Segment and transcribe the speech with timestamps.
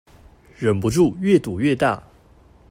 [0.57, 2.01] 忍不住越賭越大